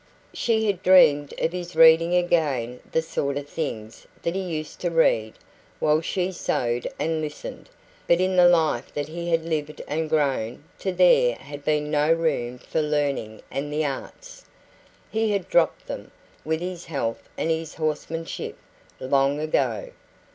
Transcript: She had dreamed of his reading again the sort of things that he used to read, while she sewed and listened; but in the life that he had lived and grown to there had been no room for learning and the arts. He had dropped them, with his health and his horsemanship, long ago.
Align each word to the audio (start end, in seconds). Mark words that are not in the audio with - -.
She 0.33 0.65
had 0.65 0.81
dreamed 0.81 1.31
of 1.39 1.51
his 1.51 1.75
reading 1.75 2.15
again 2.15 2.79
the 2.91 3.03
sort 3.03 3.37
of 3.37 3.47
things 3.47 4.07
that 4.23 4.33
he 4.33 4.41
used 4.41 4.79
to 4.79 4.89
read, 4.89 5.33
while 5.79 6.01
she 6.01 6.31
sewed 6.31 6.89
and 6.97 7.21
listened; 7.21 7.69
but 8.07 8.19
in 8.19 8.35
the 8.35 8.49
life 8.49 8.91
that 8.95 9.09
he 9.09 9.29
had 9.29 9.45
lived 9.45 9.79
and 9.87 10.09
grown 10.09 10.63
to 10.79 10.91
there 10.91 11.35
had 11.35 11.63
been 11.63 11.91
no 11.91 12.11
room 12.11 12.57
for 12.57 12.81
learning 12.81 13.43
and 13.51 13.71
the 13.71 13.85
arts. 13.85 14.43
He 15.11 15.33
had 15.33 15.47
dropped 15.49 15.85
them, 15.85 16.09
with 16.43 16.61
his 16.61 16.85
health 16.85 17.29
and 17.37 17.51
his 17.51 17.75
horsemanship, 17.75 18.57
long 18.99 19.39
ago. 19.39 19.91